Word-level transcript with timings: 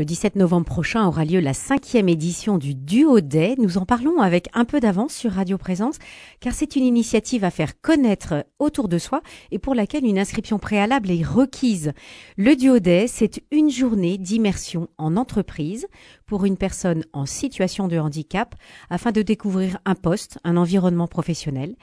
Le 0.00 0.06
17 0.06 0.36
novembre 0.36 0.64
prochain 0.64 1.06
aura 1.06 1.26
lieu 1.26 1.40
la 1.40 1.52
cinquième 1.52 2.08
édition 2.08 2.56
du 2.56 2.74
Duo 2.74 3.20
Day. 3.20 3.54
Nous 3.58 3.76
en 3.76 3.84
parlons 3.84 4.22
avec 4.22 4.48
un 4.54 4.64
peu 4.64 4.80
d'avance 4.80 5.12
sur 5.12 5.32
Radio 5.32 5.58
Présence, 5.58 5.98
car 6.40 6.54
c'est 6.54 6.74
une 6.74 6.86
initiative 6.86 7.44
à 7.44 7.50
faire 7.50 7.78
connaître 7.82 8.46
autour 8.58 8.88
de 8.88 8.96
soi 8.96 9.20
et 9.50 9.58
pour 9.58 9.74
laquelle 9.74 10.06
une 10.06 10.18
inscription 10.18 10.58
préalable 10.58 11.10
est 11.10 11.22
requise. 11.22 11.92
Le 12.38 12.56
Duo 12.56 12.78
Day, 12.78 13.08
c'est 13.08 13.42
une 13.50 13.68
journée 13.68 14.16
d'immersion 14.16 14.88
en 14.96 15.18
entreprise 15.18 15.86
pour 16.24 16.46
une 16.46 16.56
personne 16.56 17.04
en 17.12 17.26
situation 17.26 17.86
de 17.86 17.98
handicap 17.98 18.54
afin 18.88 19.12
de 19.12 19.20
découvrir 19.20 19.80
un 19.84 19.96
poste, 19.96 20.38
un 20.44 20.56
environnement 20.56 21.08
professionnel. 21.08 21.76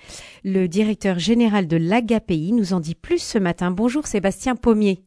Le 0.44 0.66
directeur 0.66 1.20
général 1.20 1.68
de 1.68 1.78
l'AGAPI 1.78 2.52
nous 2.52 2.74
en 2.74 2.80
dit 2.80 2.96
plus 2.96 3.22
ce 3.22 3.38
matin. 3.38 3.70
Bonjour 3.70 4.08
Sébastien 4.08 4.56
Pommier. 4.56 5.07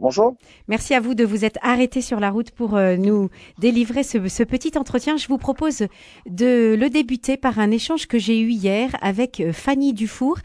Bonjour. 0.00 0.34
Merci 0.66 0.92
à 0.94 1.00
vous 1.00 1.14
de 1.14 1.24
vous 1.24 1.44
être 1.44 1.58
arrêté 1.62 2.02
sur 2.02 2.18
la 2.18 2.30
route 2.30 2.50
pour 2.50 2.74
euh, 2.74 2.96
nous 2.96 3.28
délivrer 3.58 4.02
ce, 4.02 4.28
ce, 4.28 4.42
petit 4.42 4.76
entretien. 4.76 5.16
Je 5.16 5.28
vous 5.28 5.38
propose 5.38 5.84
de 6.26 6.74
le 6.74 6.90
débuter 6.90 7.36
par 7.36 7.60
un 7.60 7.70
échange 7.70 8.08
que 8.08 8.18
j'ai 8.18 8.40
eu 8.40 8.50
hier 8.50 8.90
avec 9.02 9.38
euh, 9.38 9.52
Fanny 9.52 9.92
Dufour. 9.92 10.38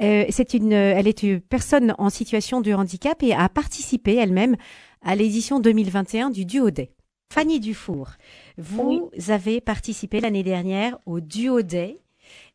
Euh, 0.00 0.24
c'est 0.30 0.54
une, 0.54 0.72
elle 0.72 1.06
est 1.06 1.22
une 1.22 1.40
personne 1.40 1.94
en 1.98 2.08
situation 2.08 2.62
de 2.62 2.72
handicap 2.72 3.22
et 3.22 3.34
a 3.34 3.46
participé 3.50 4.14
elle-même 4.14 4.56
à 5.02 5.14
l'édition 5.14 5.60
2021 5.60 6.30
du 6.30 6.46
Duo 6.46 6.70
Day. 6.70 6.90
Fanny 7.30 7.60
Dufour, 7.60 8.12
vous 8.56 9.10
oui. 9.12 9.32
avez 9.32 9.60
participé 9.60 10.20
l'année 10.20 10.42
dernière 10.42 10.98
au 11.04 11.20
Duo 11.20 11.60
Day. 11.60 12.03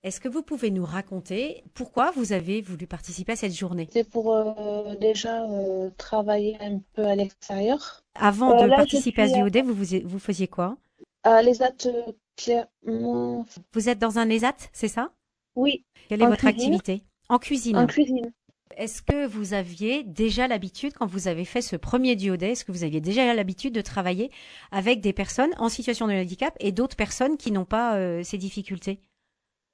Est-ce 0.01 0.21
que 0.21 0.29
vous 0.29 0.43
pouvez 0.43 0.71
nous 0.71 0.85
raconter 0.85 1.63
pourquoi 1.73 2.11
vous 2.11 2.31
avez 2.31 2.61
voulu 2.61 2.87
participer 2.87 3.33
à 3.33 3.35
cette 3.35 3.53
journée? 3.53 3.89
C'est 3.91 4.09
pour 4.09 4.33
euh, 4.33 4.95
déjà 4.95 5.43
euh, 5.43 5.89
travailler 5.97 6.57
un 6.61 6.79
peu 6.93 7.05
à 7.05 7.15
l'extérieur. 7.15 8.01
Avant 8.15 8.53
euh, 8.53 8.61
de 8.61 8.67
là, 8.67 8.77
participer 8.77 9.23
à 9.23 9.27
ce 9.27 9.49
Day, 9.49 9.61
vous, 9.61 9.73
vous, 9.73 9.85
vous 10.05 10.19
faisiez 10.19 10.47
quoi? 10.47 10.77
À 11.23 11.41
l'ESAT 11.41 11.89
Clermont. 12.37 13.45
Vous 13.73 13.89
êtes 13.89 13.99
dans 13.99 14.19
un 14.19 14.29
ESAT, 14.29 14.55
c'est 14.71 14.87
ça? 14.87 15.11
Oui. 15.55 15.83
Quelle 16.07 16.21
est 16.21 16.27
votre 16.27 16.47
cuisine. 16.47 16.73
activité? 16.73 17.03
En 17.27 17.37
cuisine. 17.37 17.77
En 17.77 17.85
cuisine. 17.85 18.31
Est-ce 18.77 19.01
que 19.01 19.25
vous 19.25 19.53
aviez 19.53 20.03
déjà 20.05 20.47
l'habitude, 20.47 20.93
quand 20.93 21.07
vous 21.07 21.27
avez 21.27 21.43
fait 21.43 21.61
ce 21.61 21.75
premier 21.75 22.15
duo 22.15 22.37
day, 22.37 22.51
est-ce 22.51 22.63
que 22.63 22.71
vous 22.71 22.85
aviez 22.85 23.01
déjà 23.01 23.33
l'habitude 23.33 23.73
de 23.73 23.81
travailler 23.81 24.31
avec 24.71 25.01
des 25.01 25.11
personnes 25.11 25.51
en 25.57 25.67
situation 25.67 26.07
de 26.07 26.13
handicap 26.13 26.55
et 26.61 26.71
d'autres 26.71 26.95
personnes 26.95 27.35
qui 27.35 27.51
n'ont 27.51 27.65
pas 27.65 27.97
euh, 27.97 28.23
ces 28.23 28.37
difficultés? 28.37 29.01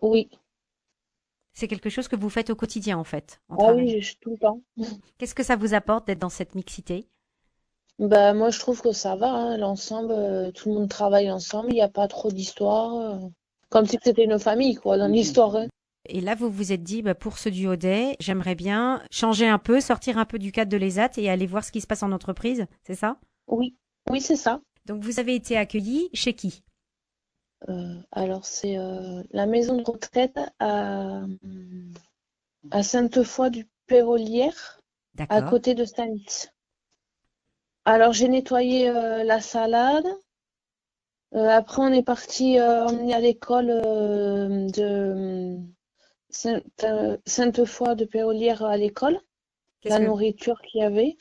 Oui. 0.02 0.30
C'est 1.54 1.68
quelque 1.68 1.90
chose 1.90 2.08
que 2.08 2.16
vous 2.16 2.30
faites 2.30 2.50
au 2.50 2.56
quotidien, 2.56 2.98
en 2.98 3.04
fait. 3.04 3.40
En 3.50 3.56
ah 3.60 3.74
oui, 3.74 4.02
je, 4.02 4.16
tout 4.20 4.32
le 4.32 4.38
temps. 4.38 4.62
Qu'est-ce 5.18 5.36
que 5.36 5.44
ça 5.44 5.56
vous 5.56 5.74
apporte 5.74 6.08
d'être 6.08 6.20
dans 6.20 6.30
cette 6.30 6.54
mixité? 6.54 7.08
Bah, 7.98 8.34
Moi, 8.34 8.50
je 8.50 8.60
trouve 8.60 8.82
que 8.82 8.92
ça 8.92 9.16
va. 9.16 9.32
Hein, 9.32 9.58
L'ensemble, 9.58 10.12
euh, 10.12 10.52
tout 10.52 10.70
le 10.70 10.76
monde 10.76 10.90
travaille 10.90 11.32
ensemble. 11.32 11.70
Il 11.70 11.76
n'y 11.76 11.82
a 11.82 11.88
pas 11.88 12.10
trop 12.10 12.30
d'histoire. 12.30 12.96
Euh, 12.96 13.28
comme 13.70 13.86
si 13.86 13.98
c'était 14.04 14.26
une 14.26 14.38
famille, 14.38 14.76
quoi, 14.76 14.98
dans 14.98 15.08
l'histoire. 15.08 15.56
Hein. 15.56 15.68
Et 16.08 16.22
là, 16.22 16.36
vous 16.36 16.50
vous 16.50 16.72
êtes 16.72 16.84
dit, 16.84 17.02
bah, 17.02 17.16
pour 17.16 17.38
ce 17.38 17.50
duo 17.50 17.76
day, 17.76 18.16
j'aimerais 18.20 18.56
bien 18.56 19.02
changer 19.12 19.48
un 19.48 19.58
peu, 19.58 19.82
sortir 19.82 20.18
un 20.18 20.26
peu 20.26 20.38
du 20.38 20.52
cadre 20.52 20.72
de 20.72 20.78
l'ESAT 20.78 21.12
et 21.18 21.30
aller 21.30 21.48
voir 21.48 21.64
ce 21.64 21.72
qui 21.72 21.82
se 21.82 21.88
passe 21.88 22.04
en 22.04 22.12
entreprise, 22.12 22.66
c'est 22.84 22.96
ça? 22.96 23.18
Oui, 23.48 23.76
oui, 24.10 24.22
c'est 24.22 24.36
ça. 24.36 24.62
Donc, 24.86 25.04
vous 25.04 25.20
avez 25.20 25.36
été 25.36 25.58
accueilli 25.58 26.10
chez 26.14 26.34
qui? 26.34 26.64
Alors, 28.12 28.46
c'est 28.46 28.78
euh, 28.78 29.24
la 29.32 29.46
maison 29.46 29.78
de 29.78 29.84
retraite 29.84 30.40
à, 30.60 31.22
à 32.72 32.84
Sainte-Foy 32.84 33.50
du 33.50 33.68
Pérolière, 33.88 34.82
à 35.30 35.42
côté 35.42 35.74
de 35.74 35.86
Stanitz. 35.86 36.52
Alors, 37.86 38.14
j'ai 38.14 38.28
nettoyé 38.28 38.90
euh, 38.90 39.24
la 39.24 39.42
salade. 39.42 40.08
après, 41.34 41.82
on 41.82 41.92
est 41.92 42.04
parti, 42.04 42.56
est 42.56 43.14
à 43.14 43.20
l'école 43.20 43.68
de 44.72 45.60
Sainte-Foy 47.26 47.96
de 47.96 48.06
Péolière 48.06 48.64
à 48.64 48.78
l'école, 48.78 49.20
la 49.84 50.00
que... 50.00 50.04
nourriture 50.04 50.62
qu'il 50.62 50.82
y 50.82 50.84
avait. 50.84 51.18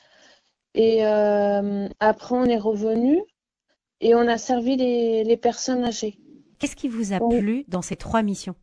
Et 0.74 1.06
euh, 1.06 1.88
après, 2.00 2.34
on 2.34 2.44
est 2.44 2.58
revenu 2.58 3.22
et 4.00 4.14
on 4.14 4.26
a 4.26 4.38
servi 4.38 4.76
les, 4.76 5.22
les 5.24 5.36
personnes 5.36 5.84
âgées. 5.84 6.18
Qu'est-ce 6.58 6.76
qui 6.76 6.88
vous 6.88 7.12
a 7.12 7.22
oui. 7.22 7.38
plu 7.38 7.64
dans 7.68 7.82
ces 7.82 7.96
trois 7.96 8.22
missions? 8.22 8.54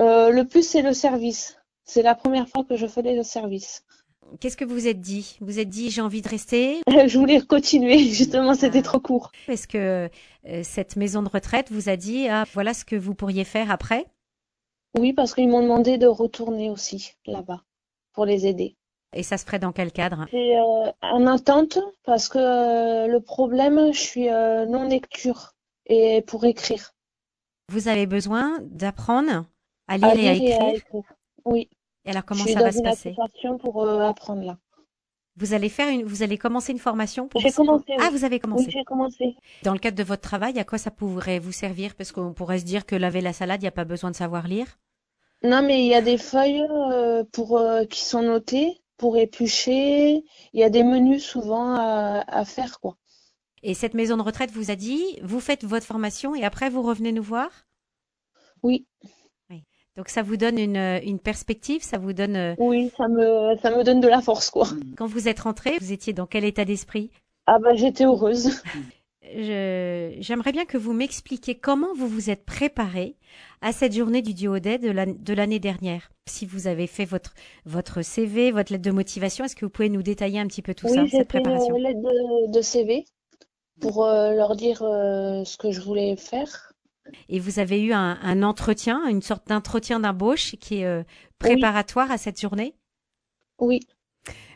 Euh, 0.00 0.30
Le 0.30 0.46
plus, 0.46 0.66
c'est 0.66 0.82
le 0.82 0.92
service. 0.92 1.56
C'est 1.84 2.02
la 2.02 2.14
première 2.14 2.48
fois 2.48 2.64
que 2.64 2.76
je 2.76 2.86
faisais 2.86 3.14
le 3.14 3.22
service. 3.22 3.84
Qu'est-ce 4.40 4.56
que 4.56 4.64
vous 4.64 4.74
vous 4.74 4.88
êtes 4.88 5.00
dit? 5.00 5.36
Vous 5.40 5.58
êtes 5.58 5.68
dit 5.68 5.90
j'ai 5.90 6.00
envie 6.00 6.22
de 6.22 6.28
rester? 6.28 6.80
Je 7.06 7.18
voulais 7.18 7.40
continuer, 7.40 7.98
justement, 8.10 8.54
c'était 8.54 8.78
ah. 8.78 8.82
trop 8.82 9.00
court. 9.00 9.32
Est-ce 9.48 9.68
que 9.68 10.08
euh, 10.46 10.62
cette 10.62 10.96
maison 10.96 11.22
de 11.22 11.28
retraite 11.28 11.70
vous 11.70 11.88
a 11.88 11.96
dit 11.96 12.28
ah, 12.28 12.44
voilà 12.52 12.72
ce 12.74 12.84
que 12.84 12.96
vous 12.96 13.14
pourriez 13.14 13.44
faire 13.44 13.70
après? 13.70 14.06
Oui, 14.98 15.12
parce 15.12 15.34
qu'ils 15.34 15.48
m'ont 15.48 15.62
demandé 15.62 15.98
de 15.98 16.06
retourner 16.06 16.70
aussi 16.70 17.12
là-bas 17.26 17.62
pour 18.12 18.26
les 18.26 18.46
aider. 18.46 18.76
Et 19.14 19.22
ça 19.22 19.36
se 19.36 19.44
ferait 19.44 19.58
dans 19.58 19.72
quel 19.72 19.92
cadre? 19.92 20.26
C'est 20.30 20.56
euh, 20.56 20.90
en 21.02 21.26
attente 21.26 21.78
parce 22.04 22.28
que 22.28 22.38
euh, 22.38 23.06
le 23.08 23.20
problème, 23.20 23.92
je 23.92 24.00
suis 24.00 24.28
non 24.28 24.88
lecture 24.88 25.54
et 25.86 26.22
pour 26.22 26.44
écrire. 26.44 26.94
Vous 27.72 27.88
avez 27.88 28.06
besoin 28.06 28.58
d'apprendre 28.60 29.46
à 29.88 29.96
lire, 29.96 30.08
à 30.08 30.14
lire 30.14 30.24
et, 30.24 30.28
à 30.28 30.34
écrire. 30.34 30.50
et 30.50 30.62
à 30.62 30.74
écrire. 30.74 31.02
Oui. 31.46 31.70
Et 32.04 32.10
alors 32.10 32.24
comment 32.24 32.44
ça 32.44 32.60
va 32.60 32.72
se 32.72 32.82
passer 32.82 33.14
pour 33.60 33.88
apprendre 33.88 34.42
là. 34.42 34.58
Vous 35.36 35.54
allez 35.54 35.70
faire 35.70 35.88
une, 35.88 36.04
vous 36.04 36.22
allez 36.22 36.36
commencer 36.36 36.72
une 36.72 36.78
formation 36.78 37.26
pour. 37.28 37.40
J'ai 37.40 37.50
commencé. 37.50 37.86
Ah, 37.98 38.10
vous 38.10 38.24
avez 38.24 38.38
commencé. 38.38 38.66
Oui, 38.66 38.70
j'ai 38.70 38.84
commencé. 38.84 39.36
Dans 39.62 39.72
le 39.72 39.78
cadre 39.78 39.96
de 39.96 40.02
votre 40.02 40.20
travail, 40.20 40.58
à 40.58 40.64
quoi 40.64 40.76
ça 40.76 40.90
pourrait 40.90 41.38
vous 41.38 41.52
servir? 41.52 41.94
Parce 41.94 42.12
qu'on 42.12 42.34
pourrait 42.34 42.58
se 42.58 42.64
dire 42.64 42.84
que 42.84 42.94
laver 42.94 43.22
la 43.22 43.32
salade, 43.32 43.62
il 43.62 43.64
n'y 43.64 43.68
a 43.68 43.72
pas 43.72 43.86
besoin 43.86 44.10
de 44.10 44.16
savoir 44.16 44.46
lire. 44.46 44.66
Non, 45.42 45.62
mais 45.62 45.80
il 45.80 45.88
y 45.88 45.94
a 45.94 46.02
des 46.02 46.18
feuilles 46.18 46.62
euh, 46.70 47.24
pour 47.32 47.58
euh, 47.58 47.86
qui 47.86 48.04
sont 48.04 48.22
notées 48.22 48.82
pour 48.98 49.16
éplucher. 49.16 50.22
Il 50.52 50.60
y 50.60 50.64
a 50.64 50.70
des 50.70 50.84
menus 50.84 51.24
souvent 51.24 51.74
à, 51.74 52.22
à, 52.28 52.44
faire, 52.44 52.78
quoi. 52.78 52.96
Et 53.62 53.74
cette 53.74 53.94
maison 53.94 54.16
de 54.16 54.22
retraite 54.22 54.50
vous 54.50 54.70
a 54.70 54.76
dit, 54.76 55.02
vous 55.22 55.40
faites 55.40 55.64
votre 55.64 55.86
formation 55.86 56.34
et 56.34 56.44
après 56.44 56.68
vous 56.68 56.82
revenez 56.82 57.12
nous 57.12 57.22
voir? 57.22 57.48
Oui. 58.62 58.86
oui. 59.50 59.62
Donc 59.96 60.08
ça 60.08 60.22
vous 60.22 60.36
donne 60.36 60.58
une, 60.58 60.76
une, 61.04 61.18
perspective, 61.18 61.82
ça 61.82 61.98
vous 61.98 62.12
donne. 62.12 62.36
euh, 62.36 62.54
Oui, 62.58 62.90
ça 62.96 63.08
me 63.08 63.56
ça 63.62 63.70
me 63.76 63.84
donne 63.84 64.00
de 64.00 64.08
la 64.08 64.20
force, 64.20 64.50
quoi. 64.50 64.68
Quand 64.96 65.06
vous 65.06 65.28
êtes 65.28 65.40
rentrée, 65.40 65.76
vous 65.80 65.92
étiez 65.92 66.12
dans 66.12 66.26
quel 66.26 66.44
état 66.44 66.64
d'esprit? 66.64 67.10
Ah 67.46 67.58
bah 67.58 67.74
j'étais 67.74 68.04
heureuse. 68.04 68.62
Je- 69.22 70.16
J'aimerais 70.20 70.52
bien 70.52 70.64
que 70.64 70.76
vous 70.76 70.92
m'expliquiez 70.92 71.54
comment 71.54 71.94
vous 71.94 72.08
vous 72.08 72.30
êtes 72.30 72.44
préparé 72.44 73.16
à 73.60 73.72
cette 73.72 73.94
journée 73.94 74.22
du 74.22 74.34
Duo 74.34 74.58
Day 74.58 74.78
de 74.78 74.90
l'an- 74.90 75.14
de 75.16 75.32
l'année 75.34 75.58
dernière. 75.60 76.10
Si 76.28 76.44
vous 76.46 76.66
avez 76.66 76.86
fait 76.86 77.04
votre, 77.04 77.32
votre 77.64 78.02
CV, 78.02 78.50
votre 78.50 78.72
lettre 78.72 78.84
de 78.84 78.90
motivation, 78.90 79.44
est-ce 79.44 79.56
que 79.56 79.64
vous 79.64 79.70
pouvez 79.70 79.88
nous 79.88 80.02
détailler 80.02 80.38
un 80.40 80.46
petit 80.46 80.62
peu 80.62 80.74
tout 80.74 80.86
oui, 80.86 80.94
ça, 80.94 81.04
j'ai 81.04 81.18
cette 81.18 81.32
fait 81.32 81.38
une 81.38 81.42
préparation? 81.44 81.76
lettre 81.76 82.00
de, 82.00 82.52
de 82.52 82.60
CV 82.62 83.04
pour 83.82 84.06
euh, 84.06 84.32
leur 84.32 84.56
dire 84.56 84.80
euh, 84.82 85.44
ce 85.44 85.58
que 85.58 85.70
je 85.70 85.80
voulais 85.82 86.16
faire. 86.16 86.72
Et 87.28 87.40
vous 87.40 87.58
avez 87.58 87.82
eu 87.82 87.92
un, 87.92 88.18
un 88.22 88.42
entretien, 88.42 89.06
une 89.08 89.22
sorte 89.22 89.48
d'entretien 89.48 90.00
d'embauche 90.00 90.56
qui 90.60 90.80
est 90.80 90.86
euh, 90.86 91.02
préparatoire 91.38 92.10
à 92.10 92.16
cette 92.16 92.40
journée? 92.40 92.74
Oui, 93.58 93.80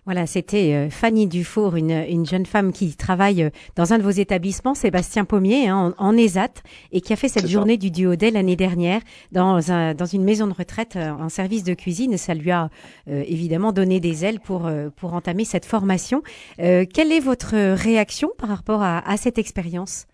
Voilà, 0.06 0.26
c'était 0.26 0.72
euh, 0.72 0.88
Fanny 0.88 1.26
Dufour, 1.26 1.74
une, 1.74 1.90
une 1.90 2.24
jeune 2.24 2.46
femme 2.46 2.72
qui 2.72 2.94
travaille 2.96 3.42
euh, 3.42 3.50
dans 3.74 3.92
un 3.92 3.98
de 3.98 4.04
vos 4.04 4.10
établissements, 4.10 4.74
Sébastien 4.74 5.24
Pommier, 5.24 5.66
hein, 5.68 5.92
en, 5.98 6.06
en 6.10 6.16
ESAT, 6.16 6.62
et 6.92 7.00
qui 7.00 7.12
a 7.12 7.16
fait 7.16 7.26
cette 7.26 7.42
C'est 7.42 7.48
ça. 7.48 7.52
journée 7.52 7.76
du 7.76 7.90
Duo 7.90 8.14
Day 8.14 8.30
l'année 8.30 8.54
dernière 8.54 9.00
dans, 9.32 9.72
un, 9.72 9.94
dans 9.94 10.06
une 10.06 10.22
maison 10.22 10.46
de 10.46 10.52
retraite 10.54 10.94
euh, 10.94 11.10
en 11.10 11.28
service 11.28 11.64
de 11.64 11.74
cuisine. 11.74 12.12
Et 12.12 12.18
ça 12.18 12.34
lui 12.34 12.52
a 12.52 12.70
euh, 13.08 13.24
évidemment 13.26 13.72
donné 13.72 13.98
des 13.98 14.24
ailes 14.24 14.38
pour, 14.38 14.70
pour 14.94 15.12
entamer 15.14 15.44
cette 15.44 15.66
formation. 15.66 16.22
Euh, 16.60 16.84
quelle 16.86 17.10
est 17.10 17.18
votre 17.18 17.56
réaction 17.74 18.30
par 18.38 18.48
rapport 18.50 18.82
à, 18.82 18.98
à 19.10 19.16
cette 19.16 19.38
expérience? 19.38 20.06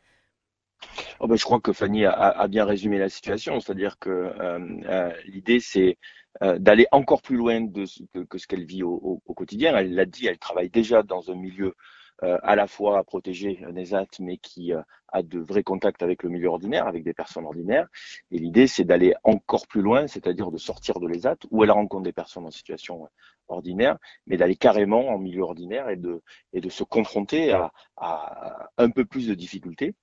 Oh 1.20 1.28
ben, 1.28 1.36
je 1.36 1.44
crois 1.44 1.60
que 1.60 1.72
Fanny 1.72 2.06
a, 2.06 2.12
a 2.12 2.48
bien 2.48 2.64
résumé 2.64 2.98
la 2.98 3.08
situation, 3.08 3.60
c'est-à-dire 3.60 3.98
que 4.00 4.10
euh, 4.10 5.10
l'idée 5.26 5.60
c'est 5.60 5.96
euh, 6.42 6.58
d'aller 6.58 6.86
encore 6.92 7.20
plus 7.22 7.36
loin 7.36 7.68
que, 7.68 7.84
ce 7.86 8.46
qu'elle 8.46 8.64
vit 8.64 8.82
au, 8.82 9.22
quotidien. 9.36 9.76
Elle 9.76 9.94
l'a 9.94 10.06
dit, 10.06 10.26
elle 10.26 10.38
travaille 10.38 10.70
déjà 10.70 11.02
dans 11.02 11.30
un 11.30 11.34
milieu 11.34 11.74
euh, 12.22 12.38
à 12.42 12.56
la 12.56 12.66
fois 12.66 13.02
protégé, 13.04 13.60
un 13.66 13.76
ESAT, 13.76 14.06
mais 14.20 14.38
qui 14.38 14.72
euh, 14.72 14.80
a 15.08 15.22
de 15.22 15.40
vrais 15.40 15.62
contacts 15.62 16.02
avec 16.02 16.22
le 16.22 16.30
milieu 16.30 16.48
ordinaire, 16.48 16.86
avec 16.86 17.04
des 17.04 17.12
personnes 17.12 17.44
ordinaires. 17.44 17.88
Et 18.30 18.38
l'idée 18.38 18.66
c'est 18.66 18.84
d'aller 18.84 19.14
encore 19.24 19.66
plus 19.66 19.82
loin, 19.82 20.06
c'est-à-dire 20.06 20.50
de 20.50 20.58
sortir 20.58 21.00
de 21.00 21.06
l'ESAT, 21.06 21.36
où 21.50 21.64
elle 21.64 21.70
rencontre 21.70 22.04
des 22.04 22.12
personnes 22.12 22.46
en 22.46 22.50
situation 22.50 23.08
ordinaire, 23.48 23.98
mais 24.26 24.36
d'aller 24.36 24.56
carrément 24.56 25.08
en 25.08 25.18
milieu 25.18 25.42
ordinaire 25.42 25.88
et 25.90 25.96
de, 25.96 26.22
se 26.68 26.84
confronter 26.84 27.52
à, 27.52 27.72
à 27.96 28.70
un 28.78 28.90
peu 28.90 29.04
plus 29.04 29.26
de 29.28 29.34
difficultés 29.34 29.94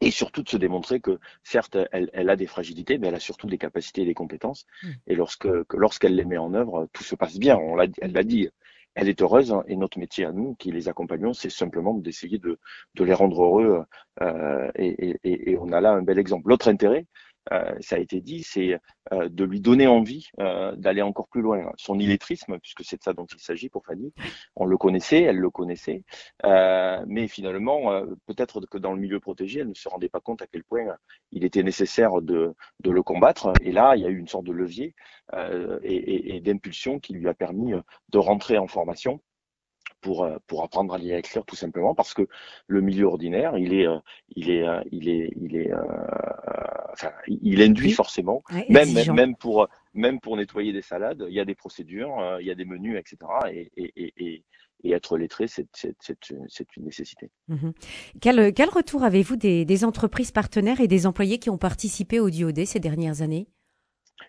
et 0.00 0.10
surtout 0.10 0.42
de 0.42 0.48
se 0.48 0.56
démontrer 0.56 1.00
que 1.00 1.18
certes 1.42 1.76
elle, 1.92 2.10
elle, 2.12 2.30
a 2.30 2.36
des 2.36 2.46
fragilités 2.46 2.98
mais 2.98 3.08
elle 3.08 3.14
a 3.14 3.20
surtout 3.20 3.46
des 3.46 3.58
capacités 3.58 4.02
et 4.02 4.06
des 4.06 4.14
compétences 4.14 4.66
Mm. 4.82 4.88
et 5.06 5.14
lorsque 5.14 5.64
que 5.64 5.76
lorsqu'elle 5.76 6.14
les 6.14 6.24
met 6.24 6.38
en 6.38 6.54
œuvre 6.54 6.88
tout 6.92 7.04
se 7.04 7.14
passe 7.14 7.38
bien 7.38 7.56
on 7.56 7.74
l'a 7.76 7.86
elle 8.00 8.12
l'a 8.12 8.24
dit 8.24 8.48
elle 8.94 9.08
est 9.08 9.22
heureuse 9.22 9.52
hein, 9.52 9.64
et 9.66 9.76
notre 9.76 9.98
métier 9.98 10.24
à 10.24 10.32
nous, 10.32 10.54
qui 10.54 10.70
les 10.70 10.88
accompagnons, 10.88 11.32
c'est 11.32 11.50
simplement 11.50 11.94
d'essayer 11.94 12.38
de, 12.38 12.58
de, 12.94 13.04
les 13.04 13.14
rendre 13.14 13.42
heureux 13.42 13.84
euh, 14.22 14.70
et, 14.76 15.16
et, 15.24 15.50
et, 15.50 15.58
on 15.58 15.72
a 15.72 15.80
là 15.80 15.92
un 15.92 16.02
bel 16.02 16.18
exemple. 16.18 16.48
L'autre 16.48 16.68
intérêt, 16.68 17.06
ça 17.80 17.96
a 17.96 17.98
été 17.98 18.20
dit, 18.20 18.42
c'est 18.42 18.78
euh, 19.12 19.28
de 19.28 19.44
lui 19.44 19.60
donner 19.60 19.86
envie 19.86 20.28
euh, 20.40 20.74
d'aller 20.76 21.02
encore 21.02 21.28
plus 21.28 21.42
loin. 21.42 21.70
Son 21.76 21.98
illettrisme, 21.98 22.58
puisque 22.58 22.84
c'est 22.84 22.96
de 22.96 23.02
ça 23.02 23.12
dont 23.12 23.26
il 23.26 23.38
s'agit 23.40 23.68
pour 23.68 23.84
Fanny, 23.84 24.12
on 24.56 24.64
le 24.64 24.76
connaissait, 24.78 25.22
elle 25.22 25.38
le 25.38 25.50
connaissait, 25.50 26.02
mais 26.42 27.28
finalement, 27.28 27.90
peut-être 28.26 28.60
que 28.66 28.78
dans 28.78 28.92
le 28.92 29.00
milieu 29.00 29.20
protégé, 29.20 29.60
elle 29.60 29.68
ne 29.68 29.74
se 29.74 29.88
rendait 29.88 30.08
pas 30.08 30.20
compte 30.20 30.42
à 30.42 30.46
quel 30.46 30.64
point 30.64 30.96
il 31.32 31.44
était 31.44 31.62
nécessaire 31.62 32.22
de, 32.22 32.54
de 32.80 32.90
le 32.90 33.02
combattre. 33.02 33.52
Et 33.62 33.72
là, 33.72 33.94
il 33.96 34.02
y 34.02 34.06
a 34.06 34.08
eu 34.08 34.18
une 34.18 34.28
sorte 34.28 34.44
de 34.44 34.52
levier 34.52 34.94
et, 35.34 35.94
et, 35.94 36.36
et 36.36 36.40
d'impulsion 36.40 36.98
qui 37.00 37.14
lui 37.14 37.28
a 37.28 37.34
permis 37.34 37.72
de 38.10 38.18
rentrer 38.18 38.58
en 38.58 38.66
formation 38.66 39.20
pour, 40.04 40.24
euh, 40.24 40.36
pour 40.46 40.62
apprendre 40.62 40.94
à 40.94 40.98
lire 40.98 41.16
et 41.16 41.18
écrire 41.18 41.44
tout 41.44 41.56
simplement 41.56 41.94
parce 41.94 42.12
que 42.12 42.28
le 42.66 42.80
milieu 42.82 43.06
ordinaire, 43.06 43.56
il 43.56 43.72
est, 43.72 43.86
euh, 43.86 43.98
il 44.36 44.50
est, 44.50 44.62
euh, 44.62 44.82
il 44.92 45.08
est, 45.08 45.32
il 45.36 45.56
est, 45.56 45.72
enfin, 46.94 47.12
il 47.26 47.60
induit 47.62 47.92
forcément, 47.92 48.42
même, 48.68 48.92
même, 49.14 49.36
pour, 49.36 49.68
même 49.92 50.20
pour 50.20 50.36
nettoyer 50.36 50.72
des 50.72 50.82
salades, 50.82 51.24
il 51.28 51.34
y 51.34 51.40
a 51.40 51.44
des 51.44 51.54
procédures, 51.54 52.38
il 52.40 52.46
y 52.46 52.50
a 52.50 52.54
des 52.54 52.64
menus, 52.64 52.98
etc. 52.98 53.18
Et, 53.52 53.70
et, 53.76 54.12
et, 54.16 54.44
et 54.84 54.90
être 54.92 55.16
lettré, 55.18 55.46
c'est 55.48 56.26
une 56.76 56.84
nécessité. 56.84 57.30
Mmh 57.48 57.70
quel, 58.20 58.52
quel, 58.52 58.68
retour 58.68 59.02
avez-vous 59.02 59.36
des, 59.36 59.64
des, 59.64 59.84
entreprises 59.84 60.30
partenaires 60.30 60.80
et 60.80 60.88
des 60.88 61.06
employés 61.06 61.38
qui 61.38 61.50
ont 61.50 61.58
participé 61.58 62.20
au 62.20 62.30
DIOD 62.30 62.64
ces 62.64 62.80
dernières 62.80 63.22
années? 63.22 63.48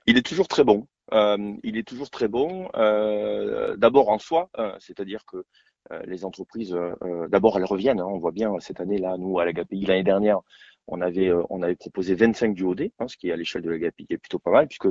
Il 0.07 0.17
est 0.17 0.25
toujours 0.25 0.47
très 0.47 0.63
bon. 0.63 0.87
Euh, 1.13 1.53
il 1.63 1.77
est 1.77 1.87
toujours 1.87 2.09
très 2.09 2.27
bon. 2.27 2.69
Euh, 2.75 3.75
d'abord 3.77 4.09
en 4.09 4.17
soi, 4.17 4.49
c'est-à-dire 4.79 5.25
que 5.25 5.45
euh, 5.91 6.01
les 6.07 6.25
entreprises, 6.25 6.73
euh, 6.73 6.95
euh, 7.03 7.27
d'abord, 7.27 7.57
elles 7.57 7.65
reviennent. 7.65 7.99
Hein, 7.99 8.07
on 8.07 8.17
voit 8.17 8.31
bien 8.31 8.51
cette 8.59 8.81
année 8.81 8.97
là, 8.97 9.17
nous 9.17 9.39
à 9.39 9.45
la 9.45 9.53
GAPI 9.53 9.85
l'année 9.85 10.03
dernière, 10.03 10.39
on 10.87 11.01
avait 11.01 11.31
on 11.49 11.61
avait 11.61 11.75
proposé 11.75 12.15
25 12.15 12.53
du 12.53 12.63
OD, 12.63 12.89
hein, 12.99 13.07
ce 13.07 13.17
qui 13.17 13.31
à 13.31 13.35
l'échelle 13.35 13.61
de 13.61 13.69
la 13.69 13.77
GAPI 13.77 14.05
est 14.09 14.17
plutôt 14.17 14.39
pas 14.39 14.51
mal, 14.51 14.67
puisque 14.67 14.87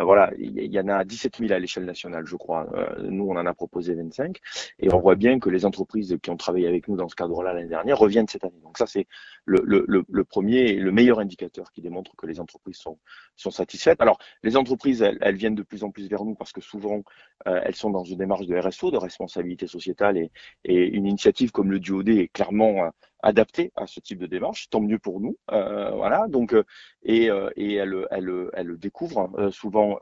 voilà, 0.00 0.32
il 0.38 0.72
y, 0.72 0.80
en 0.80 0.88
a 0.88 1.04
17 1.04 1.38
000 1.38 1.52
à 1.52 1.58
l'échelle 1.58 1.84
nationale, 1.84 2.26
je 2.26 2.36
crois. 2.36 2.66
nous, 3.02 3.24
on 3.24 3.36
en 3.36 3.46
a 3.46 3.54
proposé 3.54 3.94
25, 3.94 4.38
et 4.78 4.92
on 4.92 4.98
voit 4.98 5.14
bien 5.14 5.38
que 5.38 5.50
les 5.50 5.64
entreprises 5.64 6.16
qui 6.22 6.30
ont 6.30 6.36
travaillé 6.36 6.66
avec 6.66 6.88
nous 6.88 6.96
dans 6.96 7.08
ce 7.08 7.14
cadre-là 7.14 7.52
l'année 7.52 7.68
dernière 7.68 7.98
reviennent 7.98 8.28
cette 8.28 8.44
année. 8.44 8.60
Donc 8.62 8.78
ça, 8.78 8.86
c'est 8.86 9.06
le, 9.44 9.62
le, 9.64 9.84
le, 10.08 10.24
premier 10.24 10.70
et 10.70 10.76
le 10.76 10.92
meilleur 10.92 11.18
indicateur 11.20 11.70
qui 11.72 11.82
démontre 11.82 12.16
que 12.16 12.26
les 12.26 12.40
entreprises 12.40 12.78
sont 12.78 12.98
sont 13.36 13.50
satisfaites. 13.50 14.00
Alors, 14.00 14.18
les 14.42 14.56
entreprises, 14.56 15.02
elles, 15.02 15.18
elles 15.20 15.36
viennent 15.36 15.54
de 15.54 15.62
plus 15.62 15.84
en 15.84 15.90
plus 15.90 16.08
vers 16.08 16.24
nous 16.24 16.34
parce 16.34 16.52
que 16.52 16.60
souvent, 16.60 17.02
elles 17.44 17.74
sont 17.74 17.90
dans 17.90 18.04
une 18.04 18.18
démarche 18.18 18.46
de 18.46 18.56
RSO, 18.56 18.90
de 18.90 18.96
responsabilité 18.96 19.66
sociétale, 19.66 20.16
et, 20.16 20.30
et 20.64 20.86
une 20.88 21.06
initiative 21.06 21.50
comme 21.50 21.70
le 21.70 21.80
DUOD 21.80 22.08
est 22.08 22.28
clairement 22.28 22.90
euh, 23.24 23.28
adaptée 23.28 23.72
à 23.76 23.86
ce 23.86 24.00
type 24.00 24.18
de 24.18 24.26
démarche, 24.26 24.68
tant 24.70 24.80
mieux 24.80 24.98
pour 24.98 25.20
nous. 25.20 25.36
Euh, 25.50 25.90
voilà, 25.90 26.26
donc 26.28 26.52
euh, 26.52 26.64
et, 27.02 27.28
et 27.56 27.74
elle, 27.74 28.06
elle, 28.10 28.50
elle 28.52 28.76
découvre 28.78 29.30
souvent 29.50 29.98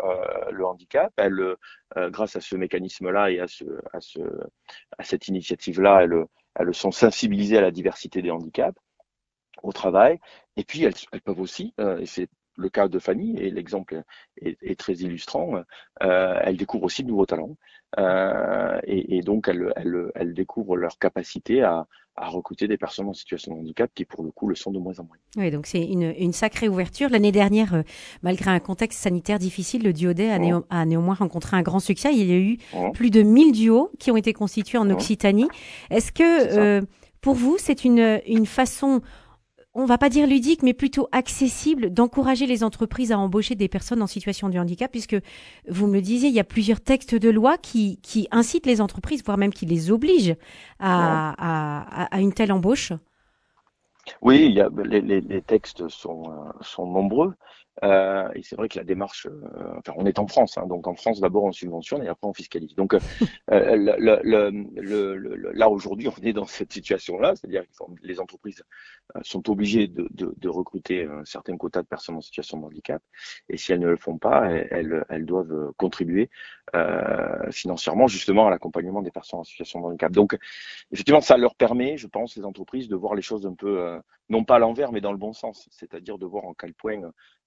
le 0.51 0.67
handicap. 0.67 1.13
Elle, 1.17 1.57
grâce 2.11 2.37
à 2.37 2.41
ce 2.41 2.57
mécanisme-là 2.57 3.31
et 3.31 3.41
à 3.41 3.49
ce, 3.49 3.65
à 3.93 4.01
ce, 4.01 4.21
à 4.99 5.05
cette 5.05 5.29
initiative-là, 5.29 6.03
elles, 6.03 6.25
elles 6.55 6.75
sont 6.75 6.93
sensibilisées 6.93 7.59
à 7.59 7.61
la 7.61 7.71
diversité 7.71 8.23
des 8.23 8.31
handicaps 8.31 8.79
au 9.63 9.73
travail. 9.73 10.19
Et 10.57 10.65
puis 10.65 10.85
elles, 10.85 10.95
elles 11.13 11.23
peuvent 11.23 11.41
aussi, 11.41 11.75
et 11.79 12.07
c'est 12.07 12.29
le 12.57 12.69
cas 12.69 12.89
de 12.89 12.99
Fanny, 12.99 13.37
et 13.39 13.51
l'exemple 13.51 14.03
est, 14.41 14.79
très 14.79 14.95
illustrant, 14.95 15.57
euh, 16.03 16.41
elle 16.43 16.57
découvre 16.57 16.85
aussi 16.85 17.03
de 17.03 17.09
nouveaux 17.09 17.27
talents. 17.27 17.57
Euh, 17.99 18.81
et, 18.85 19.21
donc, 19.23 19.49
elle, 19.49 19.73
elle, 19.77 20.11
elle, 20.15 20.35
découvre 20.35 20.77
leur 20.77 20.99
capacité 20.99 21.63
à, 21.63 21.87
à, 22.17 22.29
recruter 22.29 22.69
des 22.69 22.77
personnes 22.77 23.09
en 23.09 23.13
situation 23.13 23.55
de 23.55 23.61
handicap 23.61 23.91
qui, 23.95 24.05
pour 24.05 24.23
le 24.23 24.31
coup, 24.31 24.49
le 24.49 24.55
sont 24.55 24.71
de 24.71 24.79
moins 24.79 24.99
en 24.99 25.05
moins. 25.05 25.17
Oui, 25.37 25.51
donc 25.51 25.67
c'est 25.67 25.83
une, 25.83 26.15
une, 26.19 26.33
sacrée 26.33 26.69
ouverture. 26.69 27.09
L'année 27.11 27.33
dernière, 27.33 27.75
euh, 27.75 27.83
malgré 28.23 28.51
un 28.51 28.61
contexte 28.61 29.01
sanitaire 29.01 29.39
difficile, 29.39 29.83
le 29.83 29.93
duodé 29.93 30.29
a, 30.29 30.39
a, 30.71 30.85
néanmoins 30.85 31.15
rencontré 31.15 31.57
un 31.57 31.63
grand 31.63 31.81
succès. 31.81 32.11
Il 32.13 32.25
y 32.25 32.33
a 32.33 32.39
eu 32.39 32.59
plus 32.93 33.11
de 33.11 33.23
1000 33.23 33.53
duos 33.53 33.91
qui 33.99 34.11
ont 34.11 34.17
été 34.17 34.33
constitués 34.33 34.79
en 34.79 34.89
Occitanie. 34.91 35.49
Est-ce 35.91 36.13
que, 36.13 36.23
euh, 36.23 36.83
pour 37.21 37.35
vous, 37.35 37.57
c'est 37.59 37.85
une, 37.85 38.21
une 38.27 38.47
façon 38.47 39.01
on 39.75 39.87
va 39.87 39.97
pas 39.99 40.09
dire 40.09 40.27
ludique, 40.27 40.63
mais 40.63 40.75
plutôt 40.75 41.09
accessible 41.13 41.93
d'encourager 41.93 42.47
les 42.47 42.63
entreprises 42.63 43.13
à 43.13 43.19
embaucher 43.19 43.55
des 43.55 43.69
personnes 43.69 44.03
en 44.03 44.07
situation 44.07 44.49
de 44.49 44.59
handicap, 44.59 44.91
puisque 44.91 45.17
vous 45.69 45.87
me 45.87 45.95
le 45.95 46.03
disiez, 46.03 46.29
il 46.29 46.35
y 46.35 46.41
a 46.41 46.45
plusieurs 46.45 46.81
textes 46.81 47.15
de 47.15 47.31
loi 47.31 47.57
qui, 47.57 47.99
qui 48.03 48.29
incitent 48.31 48.67
les 48.67 48.81
entreprises, 48.81 49.23
voire 49.25 49.39
même 49.39 49.53
qui 49.53 49.67
les 49.67 49.91
obligent 49.91 50.37
à, 50.79 51.35
à, 51.39 52.05
à 52.15 52.21
une 52.21 52.35
telle 52.35 52.53
embauche. 52.53 52.93
Oui, 54.21 54.47
il 54.47 54.53
y 54.53 54.61
a, 54.61 54.69
les, 54.85 55.01
les, 55.01 55.43
textes 55.43 55.89
sont, 55.89 56.25
euh, 56.25 56.53
sont 56.61 56.87
nombreux. 56.87 57.35
Euh, 57.83 58.29
et 58.35 58.43
c'est 58.43 58.57
vrai 58.57 58.69
que 58.69 58.79
la 58.79 58.85
démarche, 58.85 59.27
euh, 59.27 59.79
enfin, 59.79 59.95
on 59.97 60.05
est 60.05 60.19
en 60.19 60.27
France, 60.27 60.59
hein, 60.59 60.67
donc 60.67 60.87
en 60.87 60.95
France 60.95 61.21
d'abord 61.21 61.45
on 61.45 61.53
subventionne 61.53 62.03
et 62.03 62.09
après 62.09 62.29
on 62.29 62.35
fiscalise. 62.35 62.75
Donc 62.75 62.95
euh, 62.95 62.99
le, 63.49 64.21
le, 64.23 65.17
le, 65.17 65.53
là 65.53 65.71
aujourd'hui 65.71 66.09
on 66.09 66.23
est 66.23 66.35
dans 66.35 66.45
cette 66.45 66.73
situation-là, 66.73 67.35
c'est-à-dire 67.35 67.63
que 67.63 67.85
les 68.03 68.21
entreprises 68.21 68.63
sont 69.23 69.49
obligées 69.51 69.89
de, 69.89 70.07
de, 70.11 70.35
de, 70.37 70.49
recruter 70.49 71.05
un 71.05 71.25
certain 71.25 71.57
quota 71.57 71.83
de 71.83 71.87
personnes 71.87 72.17
en 72.17 72.21
situation 72.21 72.59
de 72.59 72.67
handicap, 72.67 73.03
et 73.49 73.57
si 73.57 73.73
elles 73.73 73.81
ne 73.81 73.89
le 73.89 73.97
font 73.97 74.19
pas, 74.19 74.51
elles, 74.51 75.05
elles 75.09 75.25
doivent 75.27 75.73
contribuer 75.77 76.31
financièrement 77.51 78.07
justement 78.07 78.47
à 78.47 78.51
l'accompagnement 78.51 79.03
des 79.03 79.11
personnes 79.11 79.41
en 79.41 79.45
situation 79.45 79.81
de 79.81 79.87
handicap. 79.87 80.13
Donc 80.13 80.37
effectivement 80.93 81.21
ça 81.21 81.37
leur 81.37 81.55
permet, 81.55 81.97
je 81.97 82.07
pense, 82.07 82.37
les 82.37 82.45
entreprises 82.45 82.89
de 82.89 82.97
voir 82.97 83.15
les 83.15 83.23
choses 83.23 83.47
un 83.47 83.55
peu 83.55 83.99
non 84.29 84.45
pas 84.45 84.57
à 84.57 84.59
l'envers 84.59 84.93
mais 84.93 85.01
dans 85.01 85.13
le 85.13 85.19
bon 85.19 85.33
sens, 85.33 85.69
c'est-à-dire 85.71 86.19
de 86.19 86.27
voir 86.27 86.45
en 86.45 86.55
quel 86.55 86.75
point 86.75 87.01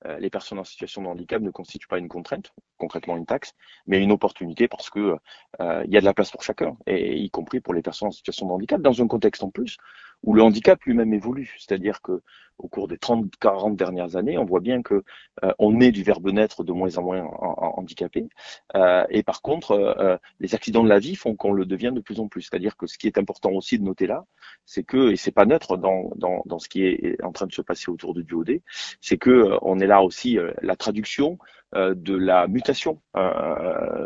euh, 0.06 0.20
les 0.20 0.30
personnes 0.30 0.60
en 0.60 0.64
situation 0.64 1.02
de 1.02 1.08
handicap 1.08 1.42
ne 1.42 1.50
constituent 1.50 1.88
pas 1.88 1.98
une 1.98 2.08
contrainte, 2.08 2.52
concrètement 2.78 3.18
une 3.18 3.26
taxe, 3.26 3.54
mais 3.88 4.02
une 4.02 4.12
opportunité 4.12 4.68
parce 4.68 4.90
que 4.90 5.16
euh, 5.62 5.86
y 5.88 5.98
a 5.98 6.00
de 6.00 6.06
la 6.06 6.14
place 6.14 6.32
pour 6.32 6.44
chacun, 6.44 6.78
et 6.86 7.18
y 7.18 7.30
compris 7.30 7.60
pour 7.60 7.74
les 7.74 7.82
personnes 7.82 8.10
en 8.10 8.12
situation 8.12 8.48
de 8.48 8.52
handicap, 8.52 8.82
dans 8.82 9.02
un 9.02 9.08
contexte 9.08 9.44
en 9.44 9.50
plus 9.50 9.78
où 10.24 10.34
le 10.34 10.42
handicap 10.42 10.82
lui-même 10.84 11.14
évolue. 11.14 11.56
C'est-à-dire 11.58 12.02
que 12.02 12.22
au 12.58 12.68
cours 12.68 12.88
des 12.88 12.98
30, 12.98 13.36
40 13.40 13.76
dernières 13.76 14.16
années, 14.16 14.38
on 14.38 14.46
voit 14.46 14.60
bien 14.60 14.82
que 14.82 15.04
euh, 15.44 15.52
on 15.60 15.80
est 15.80 15.92
du 15.92 16.04
verbe 16.04 16.30
naître 16.32 16.64
de 16.64 16.72
moins 16.72 16.98
en 16.98 17.04
moins 17.04 17.24
handicapé. 17.42 18.28
Euh, 18.76 19.06
et 19.10 19.24
par 19.24 19.42
contre, 19.42 19.72
euh, 19.72 20.18
les 20.40 20.56
accidents 20.56 20.84
de 20.84 20.90
la 20.90 21.00
vie 21.00 21.16
font 21.16 21.36
qu'on 21.36 21.52
le 21.52 21.66
devient 21.66 21.92
de 21.94 22.02
plus 22.02 22.20
en 22.20 22.28
plus. 22.28 22.44
C'est-à-dire 22.44 22.78
que 22.78 22.88
ce 22.88 22.98
qui 22.98 23.08
est 23.08 23.18
important 23.18 23.52
aussi 23.52 23.78
de 23.78 23.84
noter 23.84 24.08
là, 24.08 24.26
c'est 24.66 24.84
que, 24.84 25.12
et 25.12 25.16
c'est 25.16 25.32
pas 25.32 25.46
neutre 25.46 25.78
dans, 25.78 26.12
dans, 26.16 26.60
ce 26.60 26.70
qui 26.70 26.86
est 26.86 27.22
en 27.24 27.32
train 27.32 27.48
de 27.48 27.54
se 27.54 27.62
passer 27.62 27.92
autour 27.92 28.14
du 28.14 28.24
duodé, 28.24 28.64
c'est 29.02 29.18
que 29.18 29.58
on 29.62 29.80
est 29.80 29.88
là 29.88 30.02
aussi 30.02 30.38
la 30.62 30.76
traduction 30.76 31.38
de 31.74 32.16
la 32.16 32.48
mutation 32.48 33.02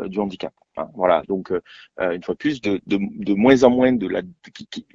du 0.06 0.18
handicap. 0.18 0.52
Hein, 0.76 0.88
voilà, 0.94 1.22
donc 1.28 1.52
une 2.00 2.22
fois 2.22 2.34
de 2.34 2.38
plus, 2.38 2.60
de, 2.60 2.80
de, 2.86 3.34
moins 3.34 3.62
en 3.62 3.70
moins 3.70 3.92
de 3.92 4.06
la, 4.06 4.22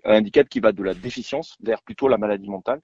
un 0.04 0.18
handicap 0.20 0.48
qui 0.50 0.60
va 0.60 0.72
de 0.72 0.84
la 0.84 0.94
déficience 0.94 1.58
vers 1.62 1.82
plutôt 1.82 2.08
la 2.08 2.18
maladie 2.18 2.50
mentale 2.50 2.82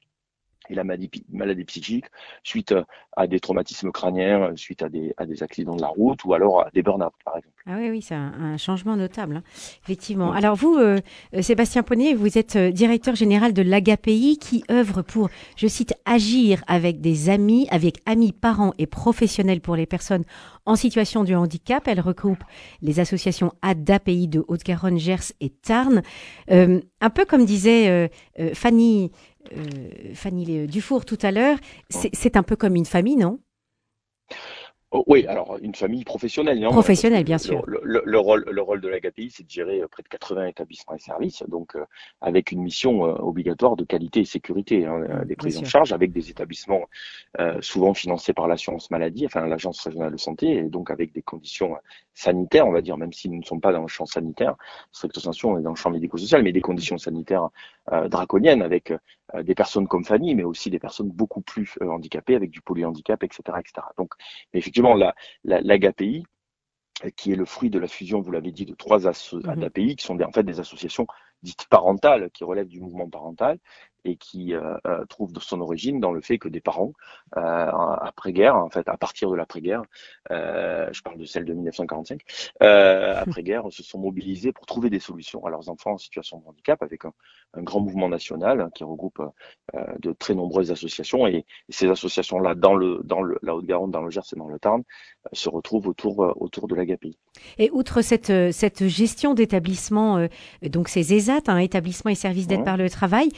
et 0.70 0.75
la 0.75 0.84
maladie, 0.84 1.10
maladie 1.32 1.63
psychique 1.63 2.06
suite 2.44 2.72
euh, 2.72 2.84
à 3.18 3.27
des 3.27 3.39
traumatismes 3.39 3.91
crâniens, 3.91 4.41
euh, 4.41 4.56
suite 4.56 4.84
à 4.84 4.89
des, 4.89 5.13
à 5.18 5.25
des 5.25 5.44
accidents 5.44 5.75
de 5.75 5.82
la 5.82 5.88
route 5.88 6.24
ou 6.24 6.34
alors 6.34 6.62
à 6.62 6.70
des 6.72 6.82
burn-out, 6.82 7.13
par 7.25 7.38
exemple. 7.38 7.56
Ah 7.65 7.75
oui, 7.77 7.89
oui, 7.89 8.01
c'est 8.01 8.15
un, 8.15 8.58
changement 8.58 8.96
notable, 8.96 9.38
hein. 9.38 9.44
effectivement. 9.84 10.32
Alors 10.32 10.56
vous, 10.56 10.75
euh, 10.75 11.00
Sébastien 11.41 11.84
Ponnet, 11.84 12.13
vous 12.13 12.38
êtes 12.38 12.58
directeur 12.58 13.15
général 13.15 13.53
de 13.53 13.62
l'AGAPI 13.62 14.38
qui 14.39 14.63
œuvre 14.72 15.01
pour, 15.01 15.30
je 15.56 15.68
cite, 15.68 15.94
agir 16.06 16.63
avec 16.68 17.01
des 17.01 17.30
amis, 17.30 17.68
avec 17.70 18.01
amis, 18.06 18.32
parents 18.32 18.74
et 18.77 18.88
professionnels 18.88 19.62
pour 19.62 19.75
les 19.75 19.86
personnes 19.86 20.24
en 20.65 20.75
situation 20.75 21.24
de 21.24 21.34
handicap. 21.36 21.88
Elle 21.88 22.00
regroupe 22.00 22.44
les 22.82 23.00
associations 23.00 23.51
ADAPI 23.62 24.27
de 24.27 24.44
Haute-Garonne, 24.48 24.98
Gers 24.98 25.34
et 25.39 25.50
Tarn. 25.50 26.01
un 26.50 27.10
peu 27.10 27.25
comme 27.25 27.46
disait 27.46 28.10
euh, 28.39 28.53
Fanny 28.53 29.12
Dufour 30.68 31.06
tout 31.06 31.18
à 31.22 31.32
l'heure, 31.32 31.58
c'est 31.90 32.38
un 32.38 32.44
peu 32.44 32.56
comme 32.56 32.76
une 32.76 32.86
famille, 32.86 33.18
non? 33.18 33.40
Oh, 34.94 35.06
oui, 35.08 35.26
alors 35.26 35.58
une 35.62 35.74
famille 35.74 36.04
professionnelle. 36.04 36.60
Non? 36.60 36.72
Professionnelle, 36.72 37.24
bien 37.24 37.38
sûr. 37.38 37.64
Le, 37.66 38.20
rôle, 38.20 38.44
le 38.52 38.62
rôle 38.62 38.82
de 38.82 38.90
la 38.90 39.00
GAPI, 39.00 39.30
c'est 39.30 39.44
de 39.44 39.50
gérer 39.50 39.82
euh, 39.82 39.88
près 39.88 40.04
de 40.04 40.10
80 40.10 40.48
établissements 40.48 40.96
et 40.96 41.00
services, 41.00 41.44
donc 41.48 41.78
euh, 41.78 41.86
avec 42.20 42.52
une 42.52 42.62
mission 42.62 43.06
euh, 43.06 43.14
obligatoire 43.20 43.78
de 43.78 43.86
qualité 43.86 44.20
et 44.20 44.26
sécurité 44.26 44.86
hein, 44.86 44.98
mmh, 44.98 45.26
des 45.26 45.38
prises 45.38 45.60
en 45.60 45.64
charge, 45.64 45.94
avec 45.94 46.12
des 46.12 46.30
établissements 46.30 46.82
souvent 47.62 47.94
financés 47.94 48.34
par 48.34 48.48
l'assurance 48.48 48.92
maladie, 48.92 49.26
enfin 49.26 49.46
l'agence 49.48 49.82
régionale 49.82 50.12
de 50.12 50.18
santé, 50.18 50.58
et 50.58 50.64
donc 50.64 50.92
avec 50.92 51.14
des 51.14 51.22
conditions 51.22 51.78
sanitaires, 52.14 52.68
on 52.68 52.72
va 52.72 52.82
dire, 52.82 52.98
même 52.98 53.14
si 53.14 53.30
nous 53.30 53.38
ne 53.38 53.44
sommes 53.44 53.62
pas 53.62 53.72
dans 53.72 53.82
le 53.82 53.88
champ 53.88 54.06
sanitaire, 54.06 54.56
stricto 54.92 55.22
sensu, 55.22 55.46
on 55.46 55.58
est 55.58 55.62
dans 55.62 55.70
le 55.70 55.76
champ 55.78 55.90
médico-social, 55.90 56.44
mais 56.44 56.52
des 56.52 56.62
conditions 56.62 56.98
sanitaires 56.98 57.50
draconiennes 58.10 58.62
avec 58.62 58.94
des 59.44 59.56
personnes 59.56 59.88
comme 59.88 60.06
Fanny, 60.06 60.36
mais 60.36 60.44
aussi 60.44 60.70
des 60.70 60.80
personnes 60.80 61.10
beaucoup 61.10 61.42
plus 61.42 61.78
handicapées 61.82 62.36
avec 62.36 62.50
du 62.50 62.62
polyhandicap, 62.62 63.24
etc., 63.24 63.42
etc. 63.60 63.88
Donc, 63.98 64.14
effectivement, 64.54 64.94
la, 64.94 65.14
la, 65.44 65.62
qui 67.16 67.32
est 67.32 67.36
le 67.36 67.46
fruit 67.46 67.70
de 67.70 67.80
la 67.80 67.88
fusion, 67.88 68.22
vous 68.22 68.32
l'avez 68.32 68.52
dit, 68.52 68.66
de 68.66 68.76
trois 68.76 69.00
mmh 69.00 69.64
API, 69.64 69.96
qui 69.96 70.06
sont 70.06 70.20
en 70.22 70.32
fait 70.32 70.44
des 70.44 70.60
associations 70.60 71.08
dites 71.42 71.66
parentales, 71.68 72.30
qui 72.32 72.44
relèvent 72.44 72.68
du 72.68 72.80
mouvement 72.80 73.10
parental, 73.10 73.58
et 74.05 74.15
qui 74.15 74.53
euh, 74.53 74.77
euh, 74.88 75.05
trouve 75.05 75.31
son 75.39 75.62
origine 75.62 76.00
dans 76.00 76.12
le 76.12 76.22
fait 76.22 76.38
que 76.38 76.50
des 76.50 76.62
parents, 76.62 76.93
euh, 77.38 77.41
après-guerre, 77.41 78.55
en 78.55 78.70
fait, 78.70 78.88
à 78.88 78.98
partir 78.98 79.29
de 79.29 79.36
l'après-guerre, 79.36 79.84
euh, 80.31 80.89
je 80.91 81.01
parle 81.01 81.17
de 81.17 81.25
celle 81.25 81.46
de 81.46 81.53
1945, 81.53 82.22
euh, 82.63 83.13
après-guerre, 83.17 83.63
se 83.72 83.84
sont 83.84 84.00
mobilisés 84.00 84.51
pour 84.51 84.65
trouver 84.65 84.89
des 84.89 85.00
solutions 85.00 85.46
à 85.46 85.50
leurs 85.50 85.70
enfants 85.70 85.91
en 85.91 85.98
situation 85.98 86.39
de 86.39 86.48
handicap 86.48 86.81
avec 86.81 87.05
un, 87.05 87.13
un 87.53 87.62
grand 87.62 87.79
mouvement 87.79 88.10
national 88.10 88.70
qui 88.74 88.84
regroupe 88.84 89.22
euh, 89.75 89.86
de 90.00 90.13
très 90.13 90.34
nombreuses 90.34 90.72
associations 90.72 91.27
et, 91.27 91.38
et 91.38 91.46
ces 91.70 91.88
associations-là, 91.88 92.55
dans 92.55 92.75
le 92.75 93.01
dans 93.03 93.22
le, 93.22 93.38
la 93.43 93.55
Haute-Garonne, 93.55 93.91
dans 93.91 94.01
le 94.01 94.10
Gers 94.10 94.22
et 94.34 94.36
dans 94.36 94.48
le 94.48 94.60
Tarn, 94.60 94.84
se 95.31 95.50
retrouvent 95.50 95.88
autour 95.88 96.20
autour 96.39 96.67
de 96.67 96.75
l'AGAPI. 96.75 97.17
Et 97.58 97.70
outre 97.72 98.01
cette 98.01 98.51
cette 98.51 98.88
gestion 98.88 99.34
d'établissement, 99.34 100.27
donc 100.63 100.89
ces 100.89 101.13
ESAT, 101.13 101.43
un 101.48 101.58
établissement 101.58 102.12
et 102.12 102.15
services 102.15 102.48
d'aide 102.48 102.63
par 102.63 102.77
le 102.77 102.89
travail, 102.89 103.29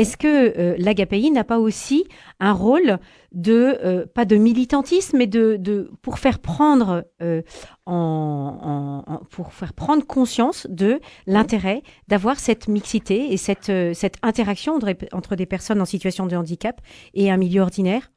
est-ce 0.00 0.16
que 0.16 0.58
euh, 0.58 0.74
l'AGAPI 0.78 1.30
n'a 1.30 1.44
pas 1.44 1.58
aussi 1.58 2.06
un 2.38 2.52
rôle 2.52 2.98
de 3.32 3.78
euh, 3.84 4.06
pas 4.06 4.24
de 4.24 4.36
militantisme, 4.36 5.18
mais 5.18 5.26
de, 5.26 5.56
de 5.56 5.90
pour 6.00 6.18
faire 6.18 6.38
prendre 6.38 7.04
euh, 7.20 7.42
en, 7.84 9.04
en, 9.06 9.16
pour 9.30 9.52
faire 9.52 9.74
prendre 9.74 10.06
conscience 10.06 10.66
de 10.70 11.00
l'intérêt 11.26 11.82
d'avoir 12.08 12.38
cette 12.38 12.66
mixité 12.66 13.32
et 13.32 13.36
cette 13.36 13.70
cette 13.94 14.16
interaction 14.22 14.74
entre, 14.74 14.94
entre 15.12 15.36
des 15.36 15.46
personnes 15.46 15.80
en 15.82 15.84
situation 15.84 16.26
de 16.26 16.34
handicap 16.34 16.80
et 17.12 17.30
un 17.30 17.36
milieu 17.36 17.60
ordinaire? 17.60 18.10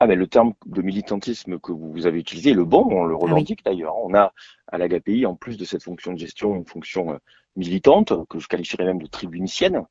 Ah 0.00 0.06
ben 0.06 0.18
le 0.18 0.26
terme 0.26 0.52
de 0.66 0.82
militantisme 0.82 1.58
que 1.58 1.72
vous 1.72 2.06
avez 2.06 2.18
utilisé 2.18 2.50
est 2.50 2.54
le 2.54 2.64
bon, 2.64 2.86
on 2.90 3.04
le 3.04 3.14
ah 3.14 3.18
revendique 3.24 3.64
d'ailleurs. 3.64 3.96
On 4.04 4.14
a 4.14 4.32
à 4.68 4.78
l'AGAPI, 4.78 5.26
en 5.26 5.34
plus 5.34 5.56
de 5.56 5.64
cette 5.64 5.82
fonction 5.82 6.12
de 6.12 6.18
gestion, 6.18 6.54
une 6.54 6.66
fonction 6.66 7.18
militante, 7.58 8.12
que 8.28 8.38
je 8.38 8.48
qualifierais 8.48 8.84
même 8.84 9.02
de 9.02 9.06
tribunicienne, 9.06 9.84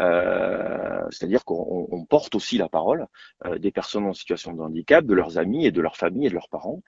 euh, 0.00 1.04
c'est-à-dire 1.10 1.44
qu'on 1.44 2.06
porte 2.08 2.34
aussi 2.34 2.58
la 2.58 2.68
parole 2.68 3.06
euh, 3.46 3.58
des 3.58 3.72
personnes 3.72 4.04
en 4.04 4.12
situation 4.12 4.52
de 4.52 4.60
handicap, 4.60 5.04
de 5.04 5.14
leurs 5.14 5.38
amis 5.38 5.66
et 5.66 5.72
de 5.72 5.80
leurs 5.80 5.96
familles 5.96 6.26
et 6.26 6.28
de 6.28 6.34
leurs 6.34 6.50
parents. 6.50 6.82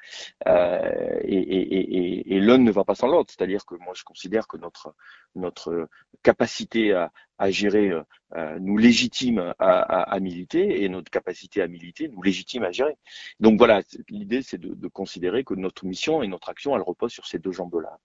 Euh, 0.46 1.18
et, 1.22 1.38
et, 1.38 1.78
et, 1.80 2.36
et 2.36 2.40
l'un 2.40 2.58
ne 2.58 2.70
va 2.70 2.84
pas 2.84 2.94
sans 2.94 3.08
l'autre, 3.08 3.32
c'est-à-dire 3.36 3.64
que 3.64 3.74
moi 3.76 3.94
je 3.96 4.04
considère 4.04 4.46
que 4.46 4.58
notre 4.58 4.94
notre 5.34 5.88
capacité 6.22 6.92
à, 6.94 7.12
à 7.38 7.50
gérer 7.50 7.92
euh, 8.34 8.58
nous 8.60 8.76
légitime 8.76 9.38
à, 9.38 9.52
à, 9.58 10.14
à, 10.14 10.20
militer 10.20 10.82
et 10.82 10.88
notre 10.88 11.10
capacité 11.10 11.62
à 11.62 11.68
militer 11.68 12.08
nous 12.08 12.22
légitime 12.22 12.64
à 12.64 12.72
gérer. 12.72 12.96
Donc 13.40 13.58
voilà, 13.58 13.82
l'idée 14.08 14.42
c'est 14.42 14.58
de, 14.58 14.74
de, 14.74 14.88
considérer 14.88 15.44
que 15.44 15.54
notre 15.54 15.84
mission 15.84 16.22
et 16.22 16.28
notre 16.28 16.48
action 16.48 16.74
elle 16.74 16.82
repose 16.82 17.12
sur 17.12 17.26
ces 17.26 17.35
deux 17.38 17.52
jambes-là, 17.52 17.98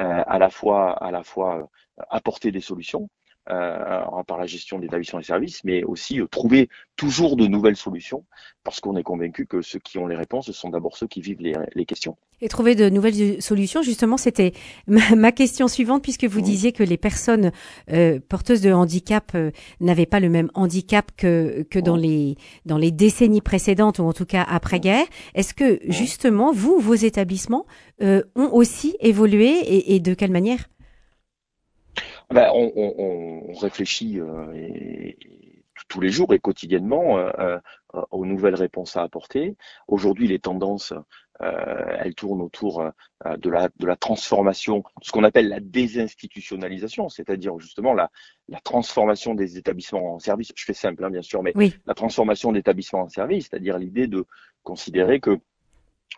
euh, 0.00 0.24
à 0.26 0.38
la 0.38 0.50
fois 0.50 0.92
à 1.02 1.10
la 1.10 1.22
fois 1.22 1.70
apporter 2.10 2.50
des 2.52 2.60
solutions 2.60 3.04
euh, 3.04 3.21
par 3.46 4.38
la 4.38 4.46
gestion 4.46 4.78
d'établissements 4.78 5.20
et 5.20 5.24
services, 5.24 5.64
mais 5.64 5.82
aussi 5.84 6.20
euh, 6.20 6.26
trouver 6.26 6.68
toujours 6.96 7.36
de 7.36 7.46
nouvelles 7.46 7.76
solutions, 7.76 8.24
parce 8.64 8.80
qu'on 8.80 8.96
est 8.96 9.02
convaincu 9.02 9.46
que 9.46 9.62
ceux 9.62 9.78
qui 9.78 9.98
ont 9.98 10.06
les 10.06 10.16
réponses 10.16 10.46
ce 10.46 10.52
sont 10.52 10.70
d'abord 10.70 10.96
ceux 10.96 11.06
qui 11.06 11.20
vivent 11.20 11.40
les, 11.40 11.54
les, 11.74 11.84
questions. 11.84 12.16
Et 12.40 12.48
trouver 12.48 12.74
de 12.74 12.88
nouvelles 12.88 13.42
solutions, 13.42 13.82
justement, 13.82 14.16
c'était 14.16 14.52
ma, 14.86 15.32
question 15.32 15.68
suivante, 15.68 16.02
puisque 16.02 16.24
vous 16.24 16.40
mmh. 16.40 16.44
disiez 16.44 16.72
que 16.72 16.82
les 16.82 16.96
personnes 16.96 17.52
euh, 17.90 18.20
porteuses 18.28 18.60
de 18.60 18.72
handicap 18.72 19.32
euh, 19.34 19.50
n'avaient 19.80 20.06
pas 20.06 20.20
le 20.20 20.28
même 20.28 20.50
handicap 20.54 21.10
que, 21.16 21.66
que 21.70 21.78
dans, 21.78 21.96
les, 21.96 22.36
dans 22.66 22.78
les 22.78 22.90
décennies 22.90 23.40
précédentes, 23.40 23.98
ou 23.98 24.04
en 24.04 24.12
tout 24.12 24.26
cas 24.26 24.42
après-guerre. 24.42 25.06
Est-ce 25.34 25.54
que, 25.54 25.80
justement, 25.88 26.52
vous, 26.52 26.78
vos 26.78 26.94
établissements 26.94 27.66
euh, 28.02 28.22
ont 28.36 28.50
aussi 28.52 28.96
évolué 29.00 29.48
et, 29.48 29.94
et 29.94 30.00
de 30.00 30.14
quelle 30.14 30.32
manière? 30.32 30.68
Ben, 32.32 32.50
on, 32.54 32.72
on, 32.76 33.50
on, 33.50 33.54
réfléchit 33.54 34.20
euh, 34.20 34.52
et, 34.54 35.16
tous 35.88 36.00
les 36.00 36.10
jours 36.10 36.32
et 36.32 36.38
quotidiennement 36.38 37.18
euh, 37.18 37.58
euh, 37.94 38.02
aux 38.10 38.24
nouvelles 38.24 38.54
réponses 38.54 38.96
à 38.96 39.02
apporter. 39.02 39.56
Aujourd'hui, 39.88 40.28
les 40.28 40.38
tendances, 40.38 40.92
euh, 41.40 41.96
elles 41.98 42.14
tournent 42.14 42.42
autour 42.42 42.82
de, 43.24 43.50
la, 43.50 43.68
de 43.76 43.86
la 43.86 43.96
transformation, 43.96 44.82
ce 45.02 45.12
qu'on 45.12 45.24
appelle 45.24 45.48
la 45.48 45.60
désinstitutionnalisation, 45.60 47.08
c'est-à-dire 47.08 47.58
justement 47.58 47.94
la, 47.94 48.10
la 48.48 48.60
transformation 48.60 49.34
des 49.34 49.58
établissements 49.58 50.14
en 50.14 50.18
service. 50.18 50.52
Je 50.54 50.64
fais 50.64 50.74
simple, 50.74 51.04
hein, 51.04 51.10
bien 51.10 51.22
sûr, 51.22 51.42
mais 51.42 51.52
oui. 51.54 51.74
la 51.86 51.94
transformation 51.94 52.52
d'établissements 52.52 53.02
en 53.02 53.08
service, 53.08 53.48
c'est-à-dire 53.50 53.78
l'idée 53.78 54.06
de 54.06 54.24
considérer 54.62 55.20
que 55.20 55.38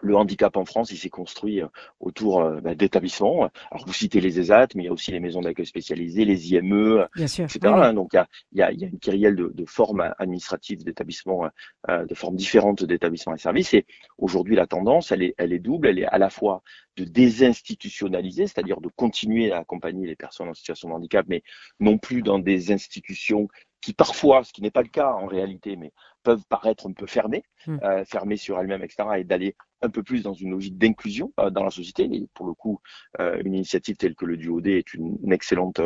le 0.03 0.17
handicap 0.17 0.57
en 0.57 0.65
France, 0.65 0.91
il 0.91 0.97
s'est 0.97 1.11
construit 1.11 1.61
euh, 1.61 1.69
autour 2.01 2.41
euh, 2.41 2.61
bah, 2.61 2.75
d'établissements. 2.75 3.49
Alors 3.71 3.87
vous 3.87 3.93
citez 3.93 4.21
les 4.21 4.41
ESAT, 4.41 4.69
mais 4.75 4.85
il 4.85 4.87
y 4.87 4.89
a 4.89 4.93
aussi 4.93 5.13
les 5.13 5.21
maisons 5.21 5.41
d'accueil 5.41 5.67
spécialisées, 5.67 6.25
les 6.25 6.53
IME, 6.53 7.07
etc. 7.17 7.59
Donc 7.95 8.11
il 8.13 8.17
y, 8.17 8.63
a, 8.63 8.73
il, 8.73 8.81
y 8.81 8.85
a, 8.85 8.89
une 8.89 8.99
kyrielle 8.99 9.37
de, 9.37 9.51
de 9.55 9.65
formes 9.67 10.13
administratives 10.19 10.85
d'établissements, 10.85 11.49
euh, 11.89 12.05
de 12.07 12.15
formes 12.15 12.37
différentes 12.37 12.85
d'établissements 12.85 13.35
et 13.35 13.39
services. 13.39 13.75
Et 13.75 13.87
aujourd'hui, 14.19 14.57
la 14.57 14.67
tendance, 14.67 15.13
elle 15.13 15.23
est, 15.23 15.35
elle 15.39 15.53
est 15.53 15.59
double. 15.59 15.89
Elle 15.89 16.01
est 16.01 16.07
à 16.07 16.19
la 16.19 16.31
fois 16.31 16.63
de 16.97 17.05
désinstitutionnaliser, 17.05 18.47
c'est-à-dire 18.47 18.81
de 18.81 18.89
continuer 18.95 19.53
à 19.53 19.59
accompagner 19.59 20.07
les 20.07 20.17
personnes 20.17 20.49
en 20.49 20.55
situation 20.55 20.89
de 20.89 20.95
handicap, 20.95 21.27
mais 21.29 21.43
non 21.81 21.99
plus 21.99 22.23
dans 22.23 22.39
des 22.39 22.73
institutions 22.73 23.49
qui 23.81 23.93
parfois, 23.93 24.45
ce 24.45 24.53
qui 24.53 24.63
n'est 24.63 24.71
pas 24.71 24.83
le 24.83 24.89
cas 24.89 25.13
en 25.13 25.27
réalité, 25.27 25.77
mais 25.77 25.93
peuvent 26.25 26.45
paraître 26.49 26.89
un 26.89 26.93
peu 26.93 27.07
fermées, 27.07 27.45
mmh. 27.67 27.79
euh, 27.85 28.05
fermées 28.05 28.37
sur 28.37 28.59
elles-mêmes, 28.59 28.83
etc., 28.83 29.09
et 29.19 29.25
d'aller 29.25 29.55
un 29.85 29.91
peu 29.91 30.03
plus 30.03 30.23
dans 30.23 30.33
une 30.33 30.51
logique 30.51 30.79
d'inclusion 30.79 31.33
euh, 31.39 31.51
dans 31.51 31.63
la 31.63 31.71
société. 31.71 32.05
Et 32.05 32.27
pour 32.35 32.47
le 32.47 32.55
coup, 32.55 32.81
euh, 33.21 33.41
une 33.45 33.55
initiative 33.55 33.97
telle 33.97 34.15
que 34.15 34.25
le 34.25 34.37
duo 34.37 34.61
D 34.61 34.73
est 34.73 34.95
une, 34.95 35.19
une 35.23 35.33
excellente 35.33 35.81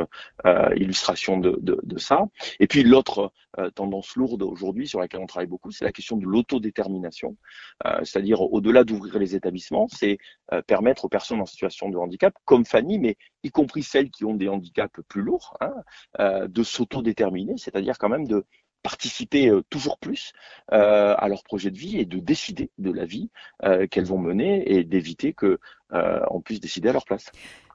euh, 0.47 0.75
illustration 0.76 1.38
de, 1.38 1.59
de, 1.61 1.78
de, 1.83 1.99
ça. 1.99 2.26
Et 2.61 2.66
puis 2.66 2.85
l'autre 2.85 3.33
tendance 3.75 4.14
lourde 4.14 4.42
aujourd'hui 4.42 4.87
sur 4.87 5.00
laquelle 5.00 5.21
on 5.21 5.26
travaille 5.26 5.49
beaucoup, 5.49 5.73
c'est 5.73 5.85
la 5.85 5.90
question 5.90 6.16
de 6.16 6.25
l'autodétermination, 6.25 7.37
c'est-à-dire 8.04 8.40
au-delà 8.40 8.85
d'ouvrir 8.85 9.18
les 9.18 9.35
établissements, 9.35 9.88
c'est 9.88 10.18
permettre 10.68 11.07
aux 11.07 11.09
personnes 11.09 11.40
en 11.40 11.47
situation 11.47 11.88
de 11.88 11.97
handicap, 11.97 12.33
comme 12.45 12.64
Fanny, 12.64 13.00
mais 13.00 13.16
y 13.42 13.50
compris 13.50 13.83
celles 13.83 14.11
qui 14.11 14.25
ont 14.25 14.35
des 14.35 14.49
handicaps 14.49 15.00
plus 15.09 15.23
lourds, 15.23 15.57
hein, 15.61 15.75
de 16.47 16.62
s'autodéterminer, 16.62 17.54
c'est-à-dire 17.57 17.99
quand 17.99 18.09
même 18.09 18.28
de 18.28 18.45
participer 18.83 19.49
euh, 19.49 19.63
toujours 19.71 19.99
plus 19.99 20.33
euh, 20.73 21.15
à 21.17 21.29
leur 21.29 21.43
projet 21.43 21.71
de 21.71 21.79
vie 21.79 21.99
et 21.99 22.05
de 22.05 22.19
décider 22.19 22.71
de 22.79 22.91
la 22.91 23.05
vie 23.05 23.31
euh, 23.65 23.87
qu'elles 23.87 24.07
vont 24.07 24.19
mener 24.19 24.71
et 24.73 24.85
d'éviter 24.85 25.33
que 25.33 25.59
on 25.91 26.43
puisse 26.43 26.61
décider 26.61 26.91
à 26.91 26.93
leur 26.93 27.07
place. 27.07 27.31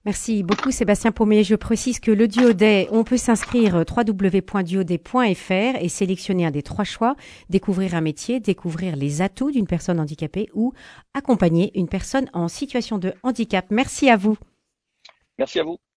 Merci 0.06 0.44
beaucoup 0.44 0.70
Sébastien 0.70 1.12
Paumet. 1.12 1.44
Je 1.44 1.56
précise 1.56 2.00
que 2.00 2.12
le 2.12 2.28
Duodet, 2.28 2.88
on 2.92 3.04
peut 3.04 3.18
s'inscrire 3.18 3.84
www.duodet.fr 3.90 5.52
et 5.82 5.90
sélectionner 5.90 6.46
un 6.46 6.52
des 6.52 6.62
trois 6.62 6.84
choix, 6.84 7.16
découvrir 7.50 7.96
un 7.96 8.02
métier, 8.02 8.40
découvrir 8.40 8.96
les 8.96 9.24
atouts 9.24 9.50
d'une 9.50 9.66
personne 9.66 10.00
handicapée 10.00 10.48
ou 10.54 10.74
accompagner 11.16 11.72
une 11.74 11.88
personne 11.88 12.30
en 12.34 12.48
situation 12.50 13.00
de 13.00 13.14
handicap. 13.24 13.66
Merci 13.72 14.12
à 14.12 14.18
vous. 14.18 14.38
Merci 15.40 15.60
à 15.60 15.64
vous. 15.64 15.80